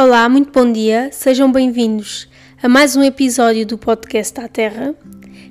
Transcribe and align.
Olá, 0.00 0.26
muito 0.30 0.50
bom 0.50 0.72
dia, 0.72 1.10
sejam 1.12 1.52
bem-vindos 1.52 2.26
a 2.62 2.70
mais 2.70 2.96
um 2.96 3.02
episódio 3.02 3.66
do 3.66 3.76
podcast 3.76 4.40
à 4.40 4.48
Terra. 4.48 4.94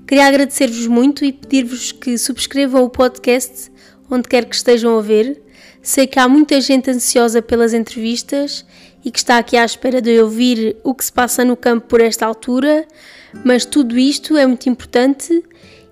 Queria 0.08 0.26
agradecer-vos 0.26 0.88
muito 0.88 1.24
e 1.24 1.32
pedir-vos 1.32 1.92
que 1.92 2.18
subscrevam 2.18 2.84
o 2.84 2.90
podcast 2.90 3.72
onde 4.10 4.28
quer 4.28 4.46
que 4.46 4.56
estejam 4.56 4.98
a 4.98 5.02
ver. 5.04 5.40
Sei 5.84 6.08
que 6.08 6.18
há 6.18 6.28
muita 6.28 6.60
gente 6.62 6.90
ansiosa 6.90 7.44
pelas 7.44 7.76
entrevistas 7.76 8.66
e 9.06 9.12
que 9.12 9.20
está 9.20 9.38
aqui 9.38 9.56
à 9.56 9.64
espera 9.64 10.02
de 10.02 10.20
ouvir 10.20 10.78
o 10.84 10.96
que 10.96 11.06
se 11.06 11.14
passa 11.14 11.46
no 11.46 11.56
campo 11.56 11.86
por 11.86 12.02
esta 12.02 12.26
altura, 12.26 12.88
mas 13.46 13.66
tudo 13.66 14.00
isto 14.00 14.36
é 14.36 14.48
muito 14.48 14.68
importante 14.68 15.44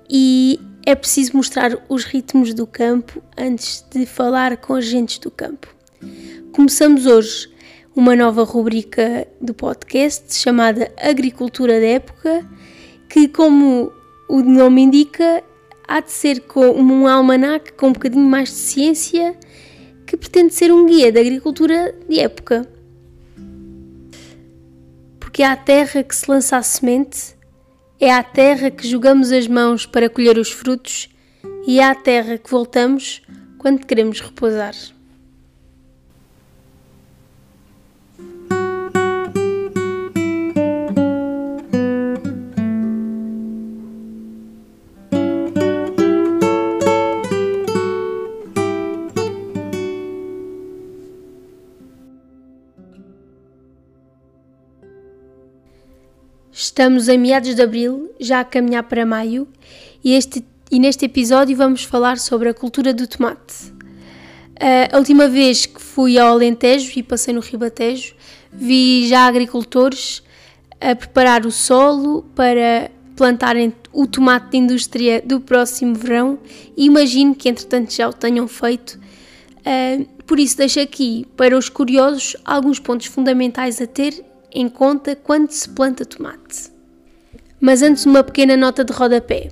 e 0.09 0.59
é 0.83 0.95
preciso 0.95 1.37
mostrar 1.37 1.77
os 1.87 2.05
ritmos 2.05 2.55
do 2.55 2.65
campo 2.65 3.21
antes 3.37 3.85
de 3.91 4.07
falar 4.07 4.57
com 4.57 4.73
agentes 4.73 5.19
do 5.19 5.29
campo. 5.29 5.67
Começamos 6.51 7.05
hoje 7.05 7.55
uma 7.97 8.15
nova 8.15 8.43
rubrica 8.43 9.27
do 9.41 9.55
podcast 9.55 10.35
chamada 10.35 10.91
Agricultura 11.01 11.79
da 11.79 11.87
Época, 11.87 12.47
que, 13.09 13.27
como 13.27 13.91
o 14.29 14.39
nome 14.43 14.83
indica, 14.83 15.43
há 15.87 15.99
de 15.99 16.11
ser 16.11 16.41
como 16.41 16.93
um 16.93 17.07
almanac 17.07 17.73
com 17.73 17.87
um 17.87 17.93
bocadinho 17.93 18.23
mais 18.23 18.49
de 18.49 18.55
ciência 18.55 19.35
que 20.05 20.15
pretende 20.15 20.53
ser 20.53 20.71
um 20.71 20.85
guia 20.85 21.11
da 21.11 21.19
agricultura 21.19 21.95
de 22.07 22.19
época. 22.19 22.69
Porque 25.19 25.41
é 25.41 25.47
à 25.47 25.55
terra 25.55 26.03
que 26.03 26.15
se 26.15 26.29
lança 26.29 26.55
a 26.55 26.61
semente, 26.61 27.35
é 27.99 28.13
à 28.13 28.21
terra 28.21 28.69
que 28.69 28.87
jogamos 28.87 29.31
as 29.31 29.47
mãos 29.47 29.87
para 29.87 30.07
colher 30.07 30.37
os 30.37 30.51
frutos 30.51 31.09
e 31.65 31.79
é 31.79 31.83
à 31.83 31.95
terra 31.95 32.37
que 32.37 32.51
voltamos 32.51 33.23
quando 33.57 33.87
queremos 33.87 34.21
repousar. 34.21 34.75
Estamos 56.59 57.07
em 57.07 57.19
meados 57.19 57.53
de 57.53 57.61
abril, 57.61 58.09
já 58.19 58.39
a 58.39 58.43
caminhar 58.43 58.81
para 58.81 59.05
maio, 59.05 59.47
e, 60.03 60.15
este, 60.15 60.43
e 60.71 60.79
neste 60.79 61.05
episódio 61.05 61.55
vamos 61.55 61.83
falar 61.83 62.17
sobre 62.17 62.49
a 62.49 62.53
cultura 62.53 62.91
do 62.95 63.05
tomate. 63.05 63.71
Uh, 64.59 64.89
a 64.91 64.97
última 64.97 65.27
vez 65.27 65.67
que 65.67 65.79
fui 65.79 66.17
ao 66.17 66.29
Alentejo 66.29 66.93
e 66.97 67.03
passei 67.03 67.31
no 67.31 67.41
Ribatejo, 67.41 68.15
vi 68.51 69.07
já 69.07 69.27
agricultores 69.27 70.23
a 70.81 70.95
preparar 70.95 71.45
o 71.45 71.51
solo 71.51 72.23
para 72.33 72.89
plantarem 73.15 73.71
o 73.93 74.07
tomate 74.07 74.49
de 74.49 74.57
indústria 74.57 75.21
do 75.23 75.39
próximo 75.39 75.93
verão 75.93 76.39
e 76.75 76.85
imagino 76.87 77.35
que 77.35 77.49
entretanto 77.49 77.93
já 77.93 78.09
o 78.09 78.13
tenham 78.13 78.47
feito. 78.47 78.99
Uh, 79.59 80.07
por 80.23 80.39
isso 80.39 80.57
deixo 80.57 80.79
aqui 80.79 81.27
para 81.37 81.55
os 81.55 81.69
curiosos 81.69 82.35
alguns 82.43 82.79
pontos 82.79 83.05
fundamentais 83.05 83.79
a 83.79 83.85
ter 83.85 84.25
em 84.51 84.69
conta 84.69 85.15
quando 85.15 85.51
se 85.51 85.69
planta 85.69 86.05
tomate. 86.05 86.71
Mas 87.59 87.81
antes, 87.81 88.05
uma 88.05 88.23
pequena 88.23 88.55
nota 88.55 88.83
de 88.83 88.93
rodapé. 88.93 89.49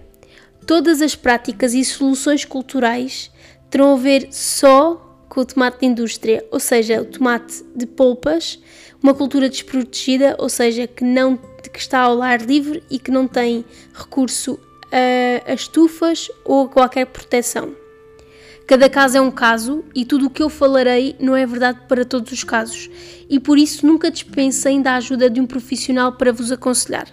Todas 0.66 1.02
as 1.02 1.16
práticas 1.16 1.74
e 1.74 1.84
soluções 1.84 2.46
culturais 2.46 3.32
terão 3.70 3.94
a 3.94 3.98
ver 3.98 4.28
só 4.32 5.02
com 5.28 5.42
o 5.42 5.46
tomate 5.46 5.80
de 5.80 5.86
indústria, 5.88 6.46
ou 6.52 6.60
seja, 6.60 7.02
o 7.02 7.06
tomate 7.06 7.64
de 7.76 7.86
polpas, 7.86 8.60
uma 9.02 9.14
cultura 9.14 9.50
desprotegida, 9.50 10.36
ou 10.40 10.50
seja, 10.50 10.88
que, 10.88 11.04
não, 11.04 11.38
que 11.38 11.78
está 11.78 12.00
ao 12.00 12.22
ar 12.22 12.42
livre 12.42 12.84
e 12.90 12.98
que 12.98 13.12
não 13.12 13.28
tem 13.28 13.66
recurso 13.94 14.60
a, 14.92 15.52
a 15.52 15.54
estufas 15.54 16.30
ou 16.44 16.66
a 16.66 16.70
qualquer 16.70 17.06
proteção. 17.06 17.76
Cada 18.68 18.90
caso 18.90 19.18
é 19.18 19.22
um 19.22 19.30
caso 19.30 19.84
e 19.94 20.04
tudo 20.04 20.26
o 20.26 20.30
que 20.30 20.42
eu 20.42 20.50
falarei 20.50 21.16
não 21.20 21.36
é 21.36 21.46
verdade 21.46 21.82
para 21.88 22.04
todos 22.04 22.32
os 22.32 22.44
casos, 22.44 22.90
e 23.30 23.40
por 23.40 23.60
isso 23.60 23.86
nunca 23.86 24.10
dispensem 24.10 24.82
da 24.82 24.96
ajuda 24.96 25.30
de 25.30 25.40
um 25.40 25.46
profissional 25.46 26.14
para 26.14 26.34
vos 26.34 26.52
aconselhar. 26.52 27.08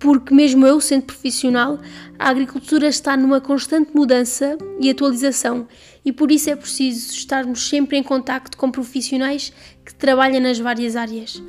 Porque, 0.00 0.34
mesmo 0.34 0.66
eu 0.66 0.80
sendo 0.80 1.02
profissional, 1.02 1.78
a 2.18 2.28
agricultura 2.28 2.88
está 2.88 3.16
numa 3.16 3.40
constante 3.40 3.92
mudança 3.94 4.58
e 4.80 4.90
atualização, 4.90 5.68
e 6.04 6.10
por 6.10 6.32
isso 6.32 6.50
é 6.50 6.56
preciso 6.56 7.12
estarmos 7.12 7.68
sempre 7.68 7.96
em 7.96 8.02
contacto 8.02 8.56
com 8.56 8.70
profissionais 8.70 9.52
que 9.84 9.94
trabalham 9.94 10.40
nas 10.40 10.58
várias 10.58 10.96
áreas. 10.96 11.40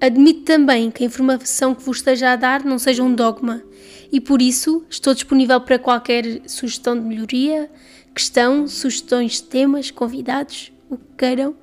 Admito 0.00 0.40
também 0.40 0.90
que 0.90 1.04
a 1.04 1.06
informação 1.06 1.74
que 1.74 1.82
vos 1.82 1.98
esteja 1.98 2.32
a 2.32 2.36
dar 2.36 2.64
não 2.64 2.78
seja 2.78 3.02
um 3.02 3.14
dogma 3.14 3.62
e 4.12 4.20
por 4.20 4.42
isso 4.42 4.84
estou 4.88 5.12
disponível 5.14 5.60
para 5.60 5.78
qualquer 5.78 6.42
sugestão 6.46 6.98
de 6.98 7.04
melhoria, 7.04 7.70
questão, 8.14 8.66
sugestões 8.68 9.32
de 9.32 9.42
temas, 9.44 9.90
convidados, 9.90 10.72
o 10.88 10.96
que 10.96 11.04
queiram. 11.18 11.56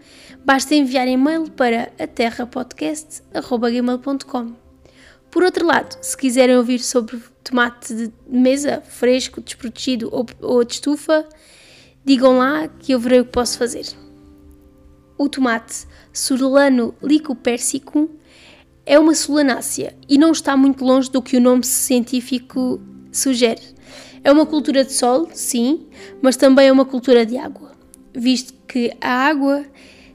Basta 0.46 0.76
enviar 0.76 1.08
e-mail 1.08 1.50
para 1.50 1.94
aterrapodcast.gmail.com 1.98 4.54
Por 5.32 5.44
outro 5.44 5.66
lado, 5.66 5.96
se 6.02 6.18
quiserem 6.18 6.58
ouvir 6.58 6.80
sobre 6.80 7.18
tomate 7.44 7.94
de 7.94 8.12
mesa, 8.28 8.82
fresco, 8.82 9.40
desprotegido 9.42 10.10
ou, 10.12 10.26
ou 10.42 10.64
de 10.64 10.74
estufa, 10.74 11.28
digam 12.04 12.38
lá 12.38 12.68
que 12.68 12.92
eu 12.92 13.00
verei 13.00 13.22
o 13.22 13.26
que 13.26 13.32
posso 13.32 13.58
fazer. 13.58 13.86
O 15.18 15.30
tomate 15.30 15.88
Surlano 16.12 16.94
licopersicum 17.02 18.10
é 18.86 19.00
uma 19.00 19.16
solanácea 19.16 19.96
e 20.10 20.18
não 20.18 20.32
está 20.32 20.58
muito 20.58 20.84
longe 20.84 21.10
do 21.10 21.22
que 21.22 21.38
o 21.38 21.42
nome 21.42 21.66
científico 21.66 22.82
sugere. 23.12 23.62
É 24.24 24.32
uma 24.32 24.46
cultura 24.46 24.84
de 24.84 24.94
sol, 24.94 25.30
sim, 25.34 25.88
mas 26.22 26.36
também 26.36 26.68
é 26.68 26.72
uma 26.72 26.86
cultura 26.86 27.26
de 27.26 27.38
água, 27.38 27.72
visto 28.14 28.54
que 28.68 28.96
a 29.02 29.10
água 29.10 29.66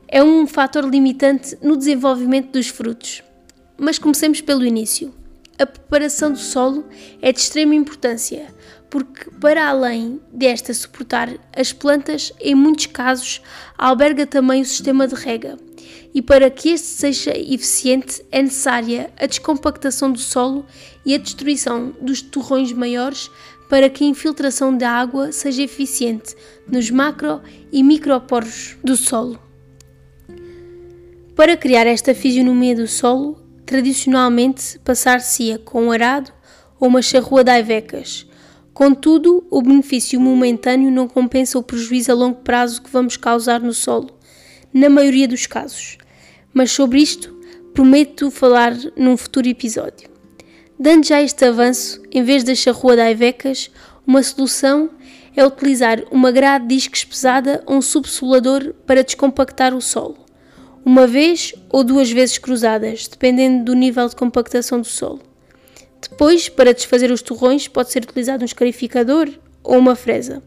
é 0.06 0.22
um 0.22 0.46
fator 0.46 0.84
limitante 0.84 1.56
no 1.62 1.76
desenvolvimento 1.76 2.52
dos 2.52 2.68
frutos. 2.68 3.22
Mas 3.76 3.98
comecemos 3.98 4.40
pelo 4.40 4.64
início. 4.64 5.14
A 5.58 5.66
preparação 5.66 6.32
do 6.32 6.38
solo 6.38 6.86
é 7.20 7.32
de 7.32 7.40
extrema 7.40 7.74
importância, 7.74 8.46
porque, 8.88 9.30
para 9.40 9.68
além 9.68 10.20
desta 10.32 10.72
suportar 10.72 11.28
as 11.54 11.72
plantas, 11.72 12.32
em 12.40 12.54
muitos 12.54 12.86
casos 12.86 13.42
alberga 13.76 14.26
também 14.26 14.62
o 14.62 14.64
sistema 14.64 15.06
de 15.06 15.14
rega 15.14 15.58
e 16.14 16.22
para 16.22 16.50
que 16.50 16.70
este 16.70 16.86
seja 16.86 17.36
eficiente 17.36 18.24
é 18.30 18.42
necessária 18.42 19.10
a 19.18 19.26
descompactação 19.26 20.10
do 20.10 20.18
solo 20.18 20.64
e 21.04 21.14
a 21.14 21.18
destruição 21.18 21.94
dos 22.00 22.22
torrões 22.22 22.72
maiores 22.72 23.30
para 23.68 23.90
que 23.90 24.02
a 24.02 24.06
infiltração 24.06 24.76
da 24.76 24.90
água 24.90 25.30
seja 25.30 25.62
eficiente 25.62 26.34
nos 26.66 26.90
macro 26.90 27.40
e 27.70 27.82
microporos 27.82 28.76
do 28.82 28.96
solo. 28.96 29.38
Para 31.36 31.56
criar 31.56 31.86
esta 31.86 32.14
fisionomia 32.14 32.74
do 32.74 32.88
solo, 32.88 33.38
tradicionalmente 33.64 34.78
passar-se-ia 34.80 35.58
com 35.58 35.84
um 35.84 35.92
arado 35.92 36.32
ou 36.80 36.88
uma 36.88 37.02
charrua 37.02 37.44
de 37.44 37.50
aivecas. 37.50 38.26
Contudo, 38.72 39.46
o 39.50 39.60
benefício 39.60 40.20
momentâneo 40.20 40.90
não 40.90 41.06
compensa 41.06 41.58
o 41.58 41.62
prejuízo 41.62 42.10
a 42.10 42.14
longo 42.14 42.40
prazo 42.42 42.82
que 42.82 42.90
vamos 42.90 43.16
causar 43.16 43.60
no 43.60 43.72
solo 43.72 44.17
na 44.72 44.88
maioria 44.88 45.28
dos 45.28 45.46
casos, 45.46 45.98
mas 46.52 46.70
sobre 46.70 47.00
isto 47.00 47.36
prometo 47.72 48.30
falar 48.30 48.74
num 48.96 49.16
futuro 49.16 49.48
episódio. 49.48 50.08
Dando 50.78 51.06
já 51.06 51.20
este 51.22 51.44
avanço, 51.44 52.02
em 52.10 52.22
vez 52.22 52.44
da 52.44 52.54
charrua 52.54 52.94
de 52.94 53.02
aivecas, 53.02 53.70
uma 54.06 54.22
solução 54.22 54.90
é 55.36 55.44
utilizar 55.46 56.02
uma 56.10 56.32
grade 56.32 56.66
de 56.66 56.74
discos 56.74 57.04
pesada 57.04 57.62
ou 57.66 57.76
um 57.76 57.82
subsolador 57.82 58.74
para 58.86 59.04
descompactar 59.04 59.74
o 59.74 59.80
solo, 59.80 60.18
uma 60.84 61.06
vez 61.06 61.54
ou 61.70 61.84
duas 61.84 62.10
vezes 62.10 62.38
cruzadas, 62.38 63.06
dependendo 63.06 63.64
do 63.64 63.74
nível 63.74 64.08
de 64.08 64.16
compactação 64.16 64.80
do 64.80 64.86
solo. 64.86 65.20
Depois, 66.00 66.48
para 66.48 66.72
desfazer 66.74 67.10
os 67.10 67.22
torrões, 67.22 67.68
pode 67.68 67.92
ser 67.92 68.02
utilizado 68.02 68.42
um 68.42 68.46
escarificador 68.46 69.28
ou 69.62 69.78
uma 69.78 69.94
fresa. 69.94 70.42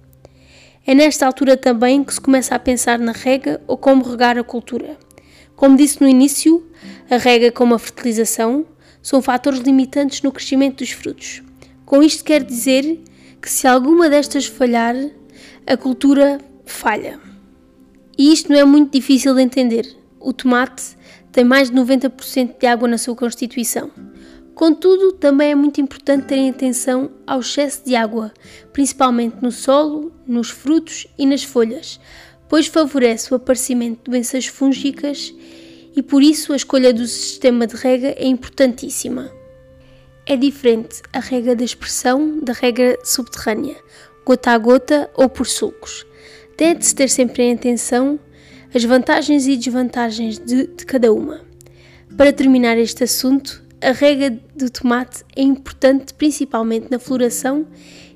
É 0.86 0.96
nesta 0.96 1.26
altura 1.28 1.56
também 1.56 2.04
que 2.04 2.14
se 2.14 2.20
começa 2.20 2.56
a 2.56 2.60
pensar 2.60 2.98
na 2.98 3.12
rega 3.12 3.62
ou 3.68 3.78
como 3.78 4.04
regar 4.04 4.38
a 4.38 4.44
cultura. 4.44 4.98
Como 5.56 5.78
disse 5.78 6.02
no 6.02 6.08
início, 6.08 6.66
a 7.10 7.18
rega 7.18 7.52
como 7.52 7.76
a 7.76 7.80
fertilização 7.80 8.66
são 9.02 9.22
fatores 9.22 9.60
limitantes 9.60 10.24
no 10.24 10.32
crescimento 10.32 10.78
dos 10.78 10.92
frutos. 10.92 11.44
Com 11.86 12.02
isto 12.02 12.24
quer 12.24 12.44
dizer 12.44 13.00
que 13.40 13.50
se 13.50 13.68
alguma 13.68 14.10
destas 14.10 14.48
falhar, 14.48 14.96
a 15.68 15.78
cultura 15.78 16.40
falha. 16.66 17.20
E 18.18 18.34
isto 18.34 18.52
não 18.52 18.60
é 18.60 18.64
muito 18.64 18.92
difícil 18.92 19.36
de 19.36 19.42
entender. 19.42 19.86
O 20.20 20.34
tomate 20.34 20.98
tem 21.32 21.44
mais 21.44 21.70
de 21.70 21.76
90% 21.76 22.58
de 22.60 22.68
água 22.68 22.88
na 22.88 22.98
sua 22.98 23.16
constituição. 23.16 23.92
Contudo, 24.56 25.14
também 25.14 25.52
é 25.52 25.56
muito 25.56 25.82
importante 25.82 26.28
terem 26.28 26.50
atenção 26.50 27.12
ao 27.26 27.40
excesso 27.40 27.86
de 27.86 27.96
água, 27.96 28.32
principalmente 28.74 29.38
no 29.42 29.52
solo, 29.52 30.12
nos 30.28 30.50
frutos 30.50 31.08
e 31.18 31.26
nas 31.26 31.44
folhas, 31.44 32.00
pois 32.50 32.68
favorece 32.68 33.34
o 33.34 33.38
aparecimento 33.38 34.00
de 34.04 34.12
doenças 34.12 34.46
fúngicas 34.46 35.34
e 35.96 36.04
por 36.04 36.22
isso 36.22 36.54
a 36.54 36.56
escolha 36.56 36.94
do 36.94 37.06
sistema 37.08 37.66
de 37.66 37.76
rega 37.76 38.10
é 38.10 38.26
importantíssima. 38.26 39.32
É 40.26 40.36
diferente 40.36 41.02
a 41.12 41.20
rega 41.20 41.56
da 41.56 41.64
expressão 41.64 42.40
da 42.40 42.54
rega 42.54 42.98
subterrânea, 43.04 43.76
gota 44.26 44.52
a 44.52 44.58
gota 44.58 45.10
ou 45.16 45.28
por 45.28 45.48
sulcos. 45.48 46.06
Deve-se 46.58 46.94
ter 46.94 47.10
sempre 47.10 47.44
em 47.44 47.54
atenção 47.54 48.20
as 48.74 48.84
vantagens 48.84 49.48
e 49.48 49.58
desvantagens 49.58 50.38
de, 50.38 50.68
de 50.68 50.86
cada 50.86 51.12
uma. 51.12 51.42
Para 52.16 52.32
terminar 52.32 52.78
este 52.78 53.04
assunto, 53.04 53.61
a 53.82 53.92
rega 53.92 54.40
do 54.56 54.70
tomate 54.70 55.24
é 55.36 55.42
importante 55.42 56.14
principalmente 56.14 56.92
na 56.92 57.00
floração 57.00 57.66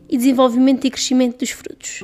e 0.07 0.15
desenvolvimento 0.15 0.85
e 0.85 0.91
crescimento 0.91 1.39
dos 1.39 1.49
frutos. 1.49 2.01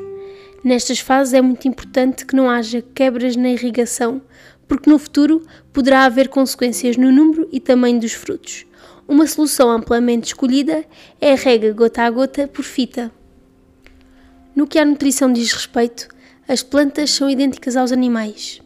Nestas 0.63 0.99
fases 0.99 1.35
é 1.35 1.41
muito 1.41 1.67
importante 1.67 2.25
que 2.25 2.35
não 2.35 2.49
haja 2.49 2.81
quebras 2.81 3.35
na 3.35 3.49
irrigação, 3.49 4.21
porque 4.67 4.89
no 4.89 4.97
futuro 4.97 5.45
poderá 5.71 6.05
haver 6.05 6.29
consequências 6.29 6.97
no 6.97 7.11
número 7.11 7.47
e 7.51 7.59
tamanho 7.59 7.99
dos 7.99 8.13
frutos. 8.13 8.65
Uma 9.07 9.27
solução 9.27 9.69
amplamente 9.69 10.27
escolhida 10.27 10.83
é 11.19 11.33
a 11.33 11.35
rega 11.35 11.71
gota 11.71 12.01
a 12.01 12.09
gota 12.09 12.47
por 12.47 12.63
fita. 12.63 13.11
No 14.55 14.65
que 14.65 14.79
à 14.79 14.85
nutrição 14.85 15.31
diz 15.31 15.51
respeito, 15.51 16.07
as 16.47 16.63
plantas 16.63 17.11
são 17.11 17.29
idênticas 17.29 17.77
aos 17.77 17.91
animais. 17.91 18.61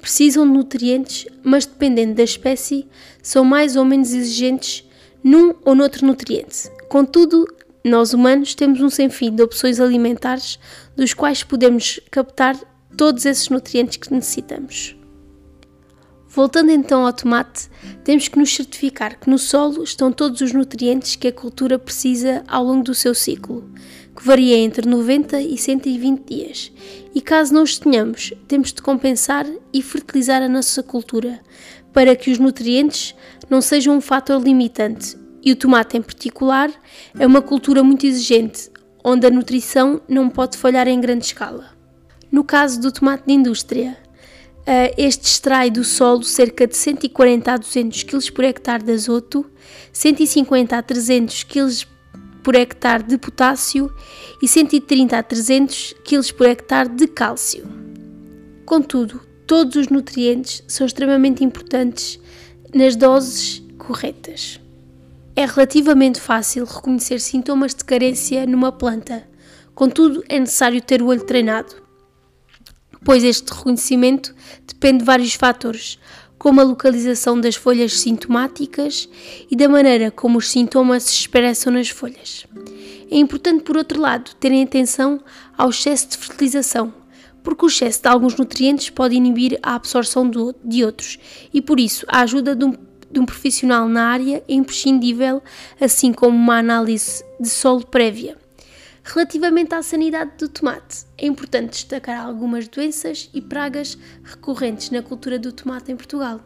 Precisam 0.00 0.46
de 0.46 0.52
nutrientes, 0.52 1.26
mas 1.42 1.66
dependendo 1.66 2.14
da 2.14 2.22
espécie, 2.22 2.86
são 3.22 3.44
mais 3.44 3.76
ou 3.76 3.84
menos 3.84 4.12
exigentes 4.12 4.84
num 5.22 5.54
ou 5.64 5.74
noutro 5.74 6.06
nutriente. 6.06 6.70
Contudo, 6.88 7.46
nós 7.84 8.12
humanos 8.12 8.54
temos 8.54 8.80
um 8.80 8.90
sem 8.90 9.10
fim 9.10 9.34
de 9.34 9.42
opções 9.42 9.80
alimentares 9.80 10.58
dos 10.96 11.14
quais 11.14 11.42
podemos 11.42 12.00
captar 12.10 12.56
todos 12.96 13.24
esses 13.26 13.48
nutrientes 13.48 13.96
que 13.96 14.12
necessitamos. 14.12 14.96
Voltando 16.28 16.70
então 16.70 17.06
ao 17.06 17.12
tomate, 17.12 17.68
temos 18.04 18.28
que 18.28 18.38
nos 18.38 18.54
certificar 18.54 19.18
que 19.18 19.30
no 19.30 19.38
solo 19.38 19.82
estão 19.82 20.12
todos 20.12 20.40
os 20.40 20.52
nutrientes 20.52 21.16
que 21.16 21.28
a 21.28 21.32
cultura 21.32 21.78
precisa 21.78 22.44
ao 22.46 22.64
longo 22.64 22.84
do 22.84 22.94
seu 22.94 23.14
ciclo, 23.14 23.68
que 24.18 24.26
varia 24.26 24.56
entre 24.56 24.88
90 24.88 25.40
e 25.40 25.56
120 25.56 26.24
dias. 26.24 26.72
E 27.14 27.20
caso 27.20 27.54
não 27.54 27.62
os 27.62 27.78
tenhamos, 27.78 28.32
temos 28.48 28.72
de 28.72 28.82
compensar 28.82 29.46
e 29.72 29.80
fertilizar 29.80 30.42
a 30.42 30.48
nossa 30.48 30.82
cultura 30.82 31.38
para 31.92 32.16
que 32.16 32.28
os 32.28 32.38
nutrientes 32.38 33.14
não 33.48 33.60
sejam 33.60 33.96
um 33.96 34.00
fator 34.00 34.42
limitante. 34.42 35.16
E 35.40 35.52
o 35.52 35.56
tomate, 35.56 35.96
em 35.96 36.02
particular, 36.02 36.68
é 37.16 37.24
uma 37.24 37.40
cultura 37.40 37.84
muito 37.84 38.06
exigente, 38.06 38.68
onde 39.04 39.24
a 39.24 39.30
nutrição 39.30 40.00
não 40.08 40.28
pode 40.28 40.58
falhar 40.58 40.88
em 40.88 41.00
grande 41.00 41.26
escala. 41.26 41.66
No 42.30 42.42
caso 42.42 42.80
do 42.80 42.90
tomate 42.90 43.22
de 43.24 43.32
indústria, 43.34 43.96
eh, 44.66 44.94
este 44.98 45.26
extrai 45.26 45.70
do 45.70 45.84
solo 45.84 46.24
cerca 46.24 46.66
de 46.66 46.76
140 46.76 47.52
a 47.52 47.56
200 47.56 48.02
kg 48.02 48.32
por 48.32 48.44
hectare 48.44 48.82
de 48.82 48.92
azoto, 48.92 49.46
150 49.92 50.76
a 50.76 50.82
300 50.82 51.44
kg 51.44 51.97
por 52.48 52.56
hectare 52.56 53.02
de 53.02 53.18
potássio 53.18 53.94
e 54.40 54.48
130 54.48 55.18
a 55.18 55.22
300 55.22 55.94
kg 56.02 56.32
por 56.32 56.46
hectare 56.46 56.88
de 56.88 57.06
cálcio. 57.06 57.68
Contudo, 58.64 59.20
todos 59.46 59.76
os 59.76 59.88
nutrientes 59.88 60.64
são 60.66 60.86
extremamente 60.86 61.44
importantes 61.44 62.18
nas 62.74 62.96
doses 62.96 63.62
corretas. 63.76 64.58
É 65.36 65.44
relativamente 65.44 66.18
fácil 66.18 66.64
reconhecer 66.64 67.20
sintomas 67.20 67.74
de 67.74 67.84
carência 67.84 68.46
numa 68.46 68.72
planta, 68.72 69.28
contudo, 69.74 70.24
é 70.26 70.40
necessário 70.40 70.80
ter 70.80 71.02
o 71.02 71.08
olho 71.08 71.26
treinado, 71.26 71.74
pois 73.04 73.24
este 73.24 73.52
reconhecimento 73.52 74.34
depende 74.66 75.00
de 75.00 75.04
vários 75.04 75.34
fatores, 75.34 75.98
como 76.38 76.60
a 76.60 76.64
localização 76.64 77.40
das 77.40 77.56
folhas 77.56 77.98
sintomáticas 77.98 79.08
e 79.50 79.56
da 79.56 79.68
maneira 79.68 80.10
como 80.10 80.38
os 80.38 80.48
sintomas 80.48 81.02
se 81.02 81.14
expressam 81.14 81.72
nas 81.72 81.88
folhas. 81.88 82.46
É 83.10 83.16
importante, 83.16 83.64
por 83.64 83.76
outro 83.76 84.00
lado, 84.00 84.30
terem 84.38 84.62
atenção 84.62 85.20
ao 85.56 85.70
excesso 85.70 86.08
de 86.10 86.18
fertilização, 86.18 86.92
porque 87.42 87.64
o 87.64 87.68
excesso 87.68 88.02
de 88.02 88.08
alguns 88.08 88.36
nutrientes 88.36 88.90
pode 88.90 89.16
inibir 89.16 89.58
a 89.62 89.74
absorção 89.74 90.30
de 90.64 90.84
outros 90.84 91.18
e, 91.52 91.60
por 91.60 91.80
isso, 91.80 92.04
a 92.06 92.20
ajuda 92.20 92.54
de 92.54 92.64
um, 92.64 92.74
de 93.10 93.18
um 93.18 93.26
profissional 93.26 93.88
na 93.88 94.08
área 94.08 94.44
é 94.46 94.54
imprescindível, 94.54 95.42
assim 95.80 96.12
como 96.12 96.36
uma 96.36 96.58
análise 96.58 97.24
de 97.40 97.48
solo 97.48 97.86
prévia. 97.86 98.36
Relativamente 99.04 99.74
à 99.74 99.82
sanidade 99.82 100.32
do 100.38 100.48
tomate, 100.48 101.06
é 101.16 101.26
importante 101.26 101.72
destacar 101.72 102.24
algumas 102.24 102.68
doenças 102.68 103.30
e 103.32 103.40
pragas 103.40 103.96
recorrentes 104.22 104.90
na 104.90 105.02
cultura 105.02 105.38
do 105.38 105.52
tomate 105.52 105.90
em 105.90 105.96
Portugal. 105.96 106.40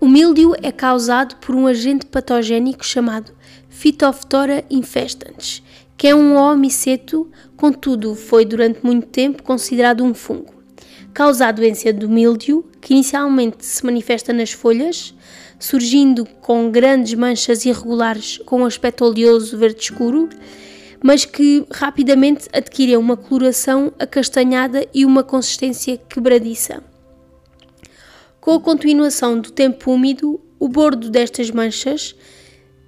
O 0.00 0.08
míldio 0.08 0.54
é 0.62 0.72
causado 0.72 1.36
por 1.36 1.54
um 1.54 1.66
agente 1.66 2.06
patogénico 2.06 2.84
chamado 2.84 3.32
Phytophthora 3.68 4.64
infestans, 4.70 5.62
que 5.96 6.08
é 6.08 6.14
um 6.14 6.36
homiceto, 6.36 7.30
contudo 7.56 8.14
foi 8.14 8.46
durante 8.46 8.80
muito 8.82 9.06
tempo 9.08 9.42
considerado 9.42 10.02
um 10.02 10.14
fungo. 10.14 10.54
Causa 11.12 11.46
a 11.46 11.52
doença 11.52 11.92
do 11.92 12.08
míldio, 12.08 12.64
que 12.80 12.94
inicialmente 12.94 13.66
se 13.66 13.84
manifesta 13.84 14.32
nas 14.32 14.52
folhas, 14.52 15.14
surgindo 15.58 16.24
com 16.24 16.70
grandes 16.70 17.12
manchas 17.12 17.66
irregulares 17.66 18.38
com 18.46 18.62
um 18.62 18.64
aspecto 18.64 19.04
oleoso 19.04 19.58
verde 19.58 19.82
escuro 19.82 20.30
mas 21.02 21.24
que 21.24 21.64
rapidamente 21.70 22.48
adquirem 22.52 22.96
uma 22.96 23.16
coloração 23.16 23.92
acastanhada 23.98 24.86
e 24.92 25.04
uma 25.04 25.22
consistência 25.22 25.96
quebradiça. 25.96 26.82
Com 28.40 28.52
a 28.52 28.60
continuação 28.60 29.38
do 29.38 29.50
tempo 29.50 29.92
úmido, 29.92 30.40
o 30.58 30.68
bordo 30.68 31.10
destas 31.10 31.50
manchas, 31.50 32.14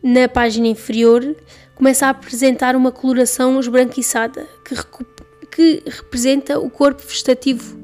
na 0.03 0.29
página 0.29 0.69
inferior, 0.69 1.37
começa 1.75 2.06
a 2.06 2.11
apresentar 2.11 2.76
uma 2.76 2.93
coloração 2.93 3.59
esbranquiçada, 3.59 4.47
que, 4.64 4.75
que 5.50 5.82
representa 5.87 6.59
o 6.59 6.70
corpo 6.70 7.03
vegetativo 7.03 7.79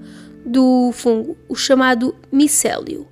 do 0.45 0.91
fungo, 0.93 1.37
o 1.49 1.55
chamado 1.55 2.15
micélio. 2.31 3.07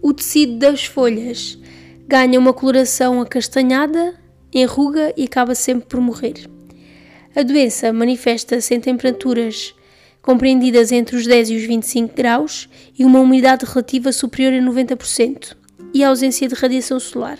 O 0.00 0.12
tecido 0.12 0.58
das 0.58 0.84
folhas 0.84 1.58
ganha 2.08 2.38
uma 2.38 2.52
coloração 2.52 3.20
acastanhada 3.20 4.14
enruga 4.52 5.12
e 5.16 5.24
acaba 5.24 5.54
sempre 5.54 5.86
por 5.86 6.00
morrer. 6.00 6.48
A 7.34 7.42
doença 7.42 7.92
manifesta-se 7.92 8.74
em 8.74 8.80
temperaturas 8.80 9.74
compreendidas 10.20 10.92
entre 10.92 11.16
os 11.16 11.26
10 11.26 11.50
e 11.50 11.56
os 11.56 11.62
25 11.64 12.14
graus 12.14 12.68
e 12.96 13.04
uma 13.04 13.20
umidade 13.20 13.64
relativa 13.64 14.12
superior 14.12 14.52
a 14.52 14.64
90% 14.64 15.56
e 15.92 16.04
a 16.04 16.08
ausência 16.08 16.46
de 16.46 16.54
radiação 16.54 17.00
solar. 17.00 17.38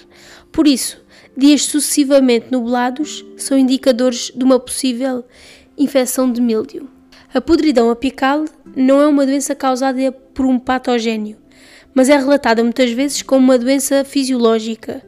Por 0.50 0.66
isso, 0.66 1.00
dias 1.36 1.64
sucessivamente 1.64 2.46
nublados 2.50 3.24
são 3.36 3.56
indicadores 3.56 4.32
de 4.34 4.44
uma 4.44 4.58
possível 4.58 5.24
infecção 5.78 6.30
de 6.30 6.40
míldio. 6.40 6.88
A 7.32 7.40
podridão 7.40 7.90
apical 7.90 8.44
não 8.76 9.00
é 9.00 9.06
uma 9.06 9.24
doença 9.24 9.54
causada 9.54 10.12
por 10.12 10.44
um 10.44 10.58
patogénio, 10.58 11.38
mas 11.94 12.08
é 12.08 12.16
relatada 12.16 12.62
muitas 12.62 12.90
vezes 12.90 13.22
como 13.22 13.44
uma 13.44 13.58
doença 13.58 14.04
fisiológica 14.04 15.02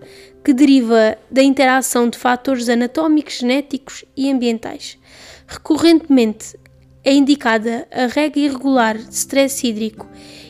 que 0.44 0.52
deriva 0.52 1.16
da 1.30 1.42
interação 1.42 2.08
de 2.08 2.18
fatores 2.18 2.68
anatómicos, 2.68 3.38
genéticos 3.38 4.04
e 4.14 4.30
ambientais. 4.30 4.98
Recorrentemente 5.46 6.54
é 7.02 7.14
indicada 7.14 7.88
a 7.90 8.06
rega 8.06 8.38
irregular 8.38 8.98
de 8.98 9.14
stress 9.14 9.66
hídrico 9.66 10.06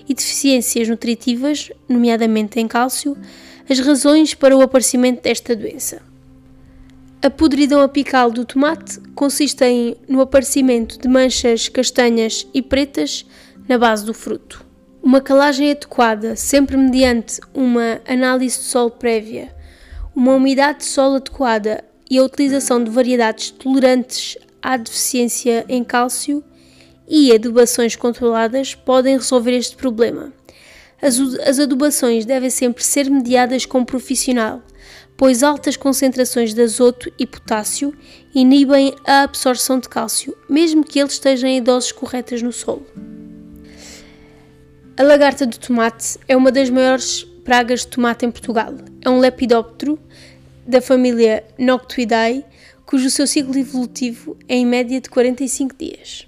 e 0.09 0.13
deficiências 0.13 0.89
nutritivas, 0.89 1.71
nomeadamente 1.89 2.59
em 2.59 2.67
cálcio, 2.67 3.17
as 3.71 3.79
razões 3.79 4.35
para 4.35 4.57
o 4.57 4.63
aparecimento 4.63 5.23
desta 5.23 5.55
doença. 5.55 6.03
A 7.23 7.31
podridão 7.31 7.81
apical 7.81 8.31
do 8.31 8.45
tomate 8.45 9.01
consiste 9.15 9.65
em, 9.65 9.97
no 10.09 10.21
aparecimento 10.21 10.99
de 11.01 11.09
manchas 11.09 11.69
castanhas 11.69 12.47
e 12.53 12.61
pretas 12.61 13.25
na 13.67 13.79
base 13.79 14.05
do 14.05 14.13
fruto. 14.13 14.67
Uma 15.03 15.21
calagem 15.21 15.71
adequada, 15.71 16.37
sempre 16.37 16.77
mediante 16.77 17.41
uma 17.55 18.01
análise 18.07 18.59
de 18.59 18.65
solo 18.65 18.91
prévia, 18.91 19.54
uma 20.15 20.35
umidade 20.35 20.79
de 20.79 20.85
solo 20.85 21.17
adequada 21.17 21.85
e 22.11 22.19
a 22.19 22.23
utilização 22.23 22.83
de 22.83 22.91
variedades 22.91 23.51
tolerantes 23.51 24.39
à 24.63 24.77
deficiência 24.77 25.65
em 25.69 25.83
cálcio 25.83 26.45
e 27.09 27.33
adubações 27.33 27.97
controladas 27.97 28.75
podem 28.75 29.17
resolver 29.17 29.53
este 29.53 29.77
problema. 29.77 30.33
As, 31.03 31.19
as 31.19 31.59
adubações 31.59 32.25
devem 32.25 32.49
sempre 32.49 32.83
ser 32.83 33.11
mediadas 33.11 33.67
com 33.67 33.81
um 33.81 33.85
profissional, 33.85 34.63
pois 35.17 35.43
altas 35.43 35.77
concentrações 35.77 36.55
de 36.55 36.63
azoto 36.63 37.13
e 37.19 37.27
potássio 37.27 37.95
inibem 38.35 38.95
a 39.05 39.23
absorção 39.23 39.79
de 39.79 39.89
cálcio, 39.89 40.37
mesmo 40.49 40.85
que 40.85 40.99
ele 40.99 41.09
esteja 41.09 41.49
em 41.49 41.63
doses 41.63 41.93
corretas 41.93 42.41
no 42.41 42.53
solo. 42.53 42.87
A 44.97 45.03
lagarta 45.03 45.45
do 45.45 45.59
tomate 45.59 46.19
é 46.29 46.37
uma 46.37 46.53
das 46.53 46.71
maiores 46.71 47.27
pragas 47.45 47.81
de 47.81 47.89
tomate 47.89 48.25
em 48.25 48.31
Portugal. 48.31 48.75
É 49.03 49.11
um 49.11 49.21
lepidóptero 49.21 49.99
da 50.67 50.81
família 50.81 51.45
Noctuidae, 51.59 52.45
cujo 52.87 53.11
seu 53.11 53.27
ciclo 53.27 53.57
evolutivo 53.57 54.37
é 54.49 54.57
em 54.57 54.67
média 54.67 55.01
de 55.01 55.11
45 55.11 55.77
dias. 55.79 56.27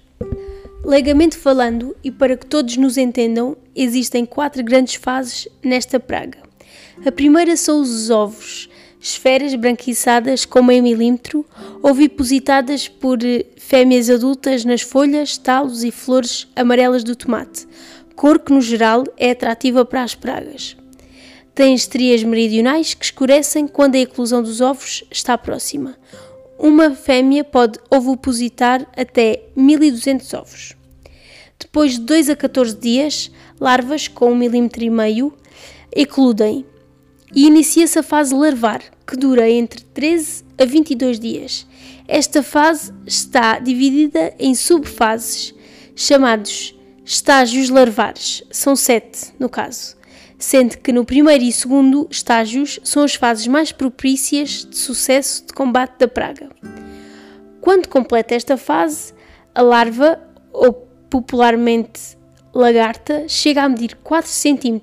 Legamente 0.85 1.35
falando, 1.35 1.95
e 2.03 2.09
para 2.09 2.37
que 2.37 2.45
todos 2.45 2.77
nos 2.77 2.97
entendam, 2.97 3.57
existem 3.75 4.25
quatro 4.25 4.63
grandes 4.63 4.95
fases 4.95 5.47
nesta 5.61 5.99
praga. 5.99 6.37
A 7.05 7.11
primeira 7.11 7.57
são 7.57 7.81
os 7.81 8.09
ovos, 8.09 8.69
esferas 9.01 9.53
branquiçadas 9.55 10.45
com 10.45 10.63
meio 10.63 10.81
milímetro, 10.81 11.45
ovipositadas 11.83 12.87
por 12.87 13.19
fêmeas 13.57 14.09
adultas 14.09 14.63
nas 14.63 14.81
folhas, 14.81 15.37
talos 15.37 15.83
e 15.83 15.91
flores 15.91 16.47
amarelas 16.55 17.03
do 17.03 17.15
tomate, 17.15 17.67
cor 18.15 18.39
que 18.39 18.53
no 18.53 18.61
geral 18.61 19.03
é 19.17 19.31
atrativa 19.31 19.83
para 19.83 20.03
as 20.03 20.15
pragas. 20.15 20.76
Tem 21.57 21.73
estrias 21.73 22.21
meridionais 22.21 22.93
que 22.93 23.03
escurecem 23.03 23.67
quando 23.67 23.95
a 23.95 23.97
eclosão 23.97 24.43
dos 24.43 24.61
ovos 24.61 25.03
está 25.09 25.35
próxima. 25.35 25.97
Uma 26.55 26.91
fêmea 26.91 27.43
pode 27.43 27.79
ovopositar 27.89 28.85
até 28.95 29.41
1200 29.55 30.35
ovos. 30.35 30.73
Depois 31.59 31.93
de 31.93 32.01
2 32.01 32.29
a 32.29 32.35
14 32.35 32.77
dias, 32.77 33.31
larvas 33.59 34.07
com 34.07 34.37
1,5 34.37 34.87
mm 34.91 35.31
ecludem 35.95 36.63
e 37.33 37.47
inicia-se 37.47 37.97
a 37.97 38.03
fase 38.03 38.35
larvar, 38.35 38.83
que 39.07 39.17
dura 39.17 39.49
entre 39.49 39.83
13 39.83 40.43
a 40.59 40.63
22 40.63 41.19
dias. 41.19 41.65
Esta 42.07 42.43
fase 42.43 42.93
está 43.03 43.57
dividida 43.57 44.31
em 44.37 44.53
subfases, 44.53 45.55
chamados 45.95 46.75
estágios 47.03 47.69
larvares, 47.69 48.43
são 48.51 48.75
sete 48.75 49.33
no 49.39 49.49
caso, 49.49 49.96
sendo 50.37 50.77
que 50.77 50.91
no 50.91 51.05
primeiro 51.05 51.43
e 51.43 51.51
segundo 51.51 52.07
estágios 52.09 52.79
são 52.83 53.03
as 53.03 53.15
fases 53.15 53.47
mais 53.47 53.71
propícias 53.71 54.65
de 54.69 54.77
sucesso 54.77 55.45
de 55.45 55.53
combate 55.53 55.97
da 55.99 56.07
praga. 56.07 56.49
Quando 57.61 57.87
completa 57.87 58.35
esta 58.35 58.55
fase, 58.55 59.13
a 59.53 59.61
larva, 59.61 60.19
ou 60.53 60.73
popularmente 61.09 62.17
lagarta, 62.53 63.27
chega 63.27 63.63
a 63.63 63.69
medir 63.69 63.95
4 64.03 64.29
cm 64.29 64.79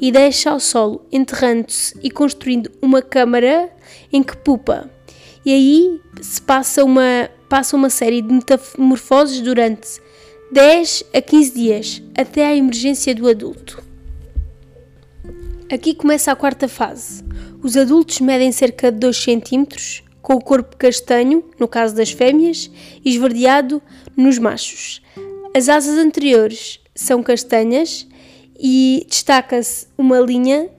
e 0.00 0.10
deixa 0.10 0.50
ao 0.50 0.60
solo, 0.60 1.06
enterrando-se 1.12 1.98
e 2.02 2.10
construindo 2.10 2.70
uma 2.82 3.00
câmara 3.00 3.70
em 4.12 4.22
que 4.22 4.36
pupa. 4.36 4.90
E 5.44 5.52
aí 5.52 6.00
se 6.20 6.40
passa 6.42 6.84
uma, 6.84 7.30
passa 7.48 7.76
uma 7.76 7.88
série 7.88 8.20
de 8.20 8.32
metamorfoses 8.32 9.40
durante 9.40 10.00
10 10.52 11.04
a 11.14 11.20
15 11.22 11.54
dias, 11.54 12.02
até 12.16 12.46
à 12.46 12.56
emergência 12.56 13.14
do 13.14 13.28
adulto. 13.28 13.87
Aqui 15.70 15.94
começa 15.94 16.32
a 16.32 16.36
quarta 16.36 16.66
fase. 16.66 17.22
Os 17.62 17.76
adultos 17.76 18.20
medem 18.20 18.50
cerca 18.50 18.90
de 18.90 18.98
2 19.00 19.24
cm, 19.24 20.02
com 20.22 20.34
o 20.34 20.40
corpo 20.40 20.74
castanho, 20.78 21.44
no 21.60 21.68
caso 21.68 21.94
das 21.94 22.10
fêmeas, 22.10 22.70
e 23.04 23.10
esverdeado 23.10 23.82
nos 24.16 24.38
machos. 24.38 25.02
As 25.54 25.68
asas 25.68 25.98
anteriores 25.98 26.80
são 26.94 27.22
castanhas 27.22 28.06
e 28.58 29.06
destaca-se 29.10 29.86
uma 29.98 30.18
linha 30.20 30.70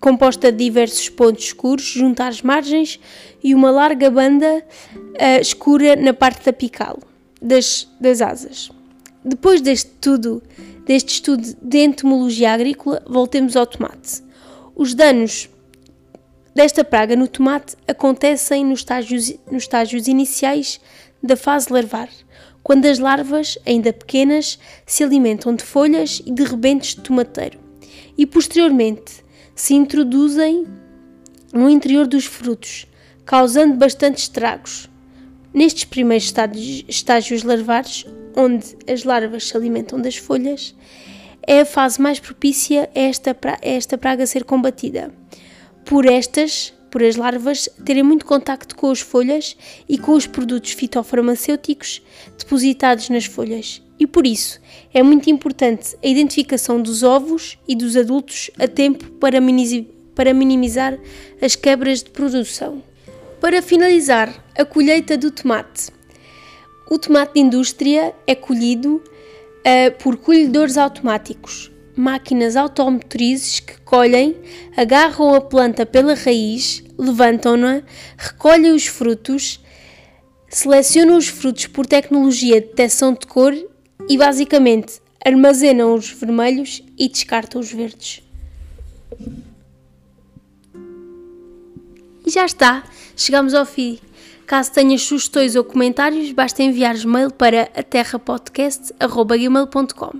composta 0.00 0.50
de 0.50 0.64
diversos 0.64 1.10
pontos 1.10 1.44
escuros 1.44 1.84
junto 1.84 2.22
às 2.22 2.40
margens 2.40 2.98
e 3.44 3.54
uma 3.54 3.70
larga 3.70 4.10
banda 4.10 4.64
uh, 4.94 5.40
escura 5.40 5.96
na 5.96 6.14
parte 6.14 6.48
apical 6.48 6.98
das, 7.42 7.86
das 8.00 8.22
asas. 8.22 8.70
Depois 9.22 9.60
deste 9.60 9.90
tudo, 10.00 10.42
deste 10.88 11.16
estudo 11.16 11.54
de 11.60 11.78
entomologia 11.80 12.50
agrícola, 12.50 13.02
voltemos 13.06 13.56
ao 13.56 13.66
tomate. 13.66 14.22
Os 14.74 14.94
danos 14.94 15.50
desta 16.54 16.82
praga 16.82 17.14
no 17.14 17.28
tomate 17.28 17.76
acontecem 17.86 18.64
nos 18.64 18.78
estágios, 18.80 19.34
nos 19.52 19.64
estágios 19.64 20.08
iniciais 20.08 20.80
da 21.22 21.36
fase 21.36 21.70
larvar, 21.70 22.08
quando 22.62 22.86
as 22.86 22.98
larvas, 22.98 23.58
ainda 23.66 23.92
pequenas, 23.92 24.58
se 24.86 25.04
alimentam 25.04 25.54
de 25.54 25.62
folhas 25.62 26.22
e 26.24 26.32
de 26.32 26.42
rebentes 26.42 26.94
de 26.94 27.02
tomateiro, 27.02 27.60
e 28.16 28.24
posteriormente 28.24 29.22
se 29.54 29.74
introduzem 29.74 30.66
no 31.52 31.68
interior 31.68 32.06
dos 32.06 32.24
frutos, 32.24 32.86
causando 33.26 33.74
bastante 33.74 34.22
estragos. 34.22 34.88
Nestes 35.58 35.86
primeiros 35.86 36.26
estágios, 36.26 36.84
estágios 36.86 37.42
larvares, 37.42 38.06
onde 38.36 38.64
as 38.88 39.02
larvas 39.02 39.48
se 39.48 39.56
alimentam 39.56 40.00
das 40.00 40.16
folhas, 40.16 40.72
é 41.44 41.62
a 41.62 41.66
fase 41.66 42.00
mais 42.00 42.20
propícia 42.20 42.88
a 42.94 43.00
esta, 43.00 43.36
a 43.42 43.58
esta 43.68 43.98
praga 43.98 44.24
ser 44.24 44.44
combatida. 44.44 45.12
Por 45.84 46.06
estas, 46.06 46.72
por 46.92 47.02
as 47.02 47.16
larvas 47.16 47.68
terem 47.84 48.04
muito 48.04 48.24
contacto 48.24 48.76
com 48.76 48.88
as 48.88 49.00
folhas 49.00 49.56
e 49.88 49.98
com 49.98 50.12
os 50.12 50.28
produtos 50.28 50.70
fitofarmacêuticos 50.70 52.02
depositados 52.38 53.08
nas 53.08 53.24
folhas. 53.24 53.82
E 53.98 54.06
por 54.06 54.28
isso 54.28 54.60
é 54.94 55.02
muito 55.02 55.28
importante 55.28 55.96
a 56.04 56.06
identificação 56.06 56.80
dos 56.80 57.02
ovos 57.02 57.58
e 57.66 57.74
dos 57.74 57.96
adultos 57.96 58.48
a 58.60 58.68
tempo 58.68 59.10
para 59.18 59.40
minimizar 60.32 60.96
as 61.42 61.56
quebras 61.56 62.04
de 62.04 62.10
produção. 62.10 62.80
Para 63.40 63.62
finalizar, 63.62 64.34
a 64.56 64.64
colheita 64.64 65.16
do 65.16 65.30
tomate. 65.30 65.90
O 66.90 66.98
tomate 66.98 67.34
de 67.34 67.40
indústria 67.40 68.14
é 68.26 68.34
colhido 68.34 68.96
uh, 68.96 70.02
por 70.02 70.16
colhedores 70.16 70.76
automáticos 70.76 71.70
máquinas 71.98 72.54
automotrizes 72.54 73.58
que 73.58 73.80
colhem, 73.80 74.36
agarram 74.76 75.34
a 75.34 75.40
planta 75.40 75.84
pela 75.84 76.14
raiz, 76.14 76.84
levantam-na, 76.96 77.82
recolhem 78.16 78.72
os 78.72 78.86
frutos, 78.86 79.60
selecionam 80.48 81.16
os 81.16 81.26
frutos 81.26 81.66
por 81.66 81.86
tecnologia 81.86 82.60
de 82.60 82.68
detecção 82.68 83.12
de 83.12 83.26
cor 83.26 83.52
e 84.08 84.16
basicamente 84.16 85.00
armazenam 85.24 85.94
os 85.94 86.10
vermelhos 86.10 86.82
e 86.96 87.08
descartam 87.08 87.60
os 87.60 87.72
verdes. 87.72 88.22
E 92.28 92.30
já 92.30 92.44
está, 92.44 92.84
chegamos 93.16 93.54
ao 93.54 93.64
fim. 93.64 93.98
Caso 94.46 94.70
tenhas 94.70 95.00
sugestões 95.00 95.56
ou 95.56 95.64
comentários, 95.64 96.30
basta 96.32 96.62
enviar 96.62 96.94
mail 97.06 97.30
para 97.30 97.70
aterrapodcast.gmail.com. 97.74 100.12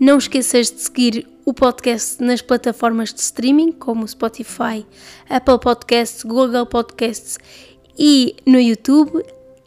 Não 0.00 0.16
esqueças 0.16 0.70
de 0.70 0.80
seguir 0.80 1.28
o 1.44 1.52
podcast 1.52 2.24
nas 2.24 2.40
plataformas 2.40 3.12
de 3.12 3.20
streaming 3.20 3.72
como 3.72 4.08
Spotify, 4.08 4.86
Apple 5.28 5.60
Podcasts, 5.60 6.22
Google 6.22 6.64
Podcasts 6.64 7.38
e 7.98 8.36
no 8.46 8.58
YouTube 8.58 9.22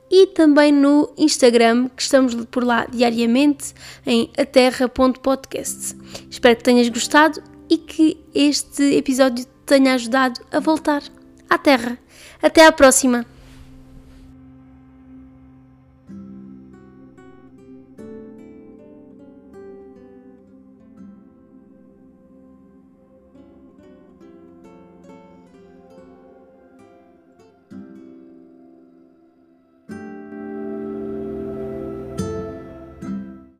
e 0.09 0.25
também 0.25 0.71
no 0.71 1.13
Instagram, 1.15 1.89
que 1.89 2.01
estamos 2.01 2.33
por 2.45 2.63
lá 2.63 2.87
diariamente 2.91 3.75
em 4.03 4.31
aterra.podcast. 4.35 5.95
Espero 6.27 6.57
que 6.57 6.63
tenhas 6.63 6.89
gostado 6.89 7.39
e 7.69 7.77
que 7.77 8.17
este 8.33 8.95
episódio 8.95 9.45
te 9.45 9.51
tenha 9.67 9.93
ajudado 9.93 10.41
a 10.51 10.59
voltar 10.59 11.03
à 11.49 11.57
Terra. 11.57 11.97
Até 12.41 12.61
à 12.61 12.71
próxima! 12.71 13.36